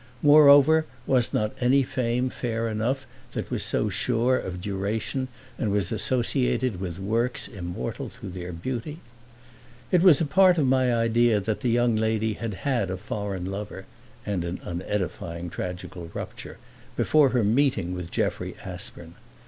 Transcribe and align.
Moreover 0.23 0.87
was 1.05 1.31
not 1.31 1.53
any 1.59 1.83
fame 1.83 2.31
fair 2.31 2.67
enough 2.67 3.05
that 3.33 3.51
was 3.51 3.61
so 3.61 3.87
sure 3.87 4.35
of 4.35 4.59
duration 4.59 5.27
and 5.59 5.71
was 5.71 5.91
associated 5.91 6.79
with 6.81 6.97
works 6.97 7.47
immortal 7.47 8.09
through 8.09 8.31
their 8.31 8.51
beauty? 8.51 8.99
It 9.91 10.01
was 10.01 10.19
a 10.19 10.25
part 10.25 10.57
of 10.57 10.65
my 10.65 10.91
idea 10.91 11.39
that 11.41 11.59
the 11.61 11.69
young 11.69 11.95
lady 11.95 12.33
had 12.33 12.55
had 12.65 12.89
a 12.89 12.97
foreign 12.97 13.45
lover 13.45 13.85
(and 14.25 14.43
an 14.43 14.59
unedifying 14.63 15.51
tragical 15.51 16.09
rupture) 16.15 16.57
before 16.97 17.29
her 17.29 17.43
meeting 17.43 17.93
with 17.93 18.09
Jeffrey 18.09 18.55
Aspern. 18.65 19.13